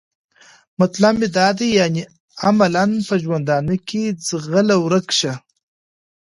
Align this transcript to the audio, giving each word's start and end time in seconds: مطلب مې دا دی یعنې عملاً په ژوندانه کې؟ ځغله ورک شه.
مطلب 0.79 1.13
مې 1.19 1.27
دا 1.37 1.47
دی 1.59 1.69
یعنې 1.79 2.01
عملاً 2.47 2.85
په 3.07 3.15
ژوندانه 3.23 3.75
کې؟ 3.87 4.03
ځغله 4.27 4.75
ورک 4.85 5.07
شه. 5.19 5.33